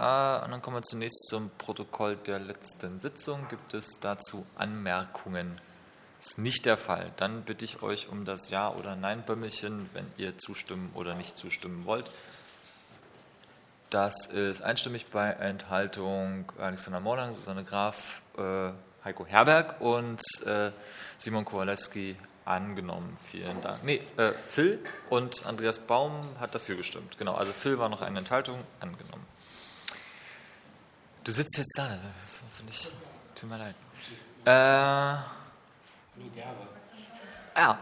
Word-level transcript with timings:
Äh, 0.00 0.44
und 0.44 0.50
dann 0.50 0.62
kommen 0.62 0.76
wir 0.76 0.82
zunächst 0.82 1.28
zum 1.28 1.50
Protokoll 1.58 2.16
der 2.16 2.38
letzten 2.38 3.00
Sitzung. 3.00 3.46
Gibt 3.48 3.74
es 3.74 4.00
dazu 4.00 4.46
Anmerkungen? 4.56 5.60
Ist 6.20 6.38
nicht 6.38 6.64
der 6.66 6.76
Fall. 6.76 7.12
Dann 7.16 7.42
bitte 7.42 7.64
ich 7.64 7.82
euch 7.82 8.08
um 8.08 8.24
das 8.24 8.50
Ja- 8.50 8.70
oder 8.70 8.96
Nein-Bömmelchen, 8.96 9.90
wenn 9.94 10.06
ihr 10.16 10.38
zustimmen 10.38 10.90
oder 10.94 11.14
nicht 11.14 11.36
zustimmen 11.36 11.84
wollt. 11.84 12.06
Das 13.90 14.26
ist 14.26 14.62
einstimmig 14.62 15.06
bei 15.06 15.30
Enthaltung 15.30 16.50
Alexander 16.58 17.00
Morlang, 17.00 17.34
Susanne 17.34 17.64
Graf, 17.64 18.22
äh, 18.38 18.70
Heiko 19.04 19.26
Herberg 19.26 19.80
und 19.80 20.20
äh, 20.46 20.70
Simon 21.18 21.44
Kowalewski 21.44 22.16
angenommen. 22.44 23.16
Vielen 23.24 23.60
Dank. 23.62 23.82
Nee, 23.84 24.02
äh, 24.16 24.30
Phil 24.32 24.78
und 25.08 25.46
Andreas 25.46 25.78
Baum 25.78 26.20
hat 26.38 26.54
dafür 26.54 26.76
gestimmt. 26.76 27.18
Genau, 27.18 27.34
also 27.34 27.52
Phil 27.52 27.78
war 27.78 27.88
noch 27.88 28.00
eine 28.00 28.18
Enthaltung 28.18 28.58
angenommen. 28.78 29.09
Du 31.24 31.32
sitzt 31.32 31.58
jetzt 31.58 31.74
da, 31.76 31.88
das 31.88 32.40
finde 32.56 32.72
ich, 32.72 32.92
tut 33.34 33.50
mir 33.50 33.58
leid. 33.58 33.74
Äh, 34.46 34.50
ja. 37.56 37.78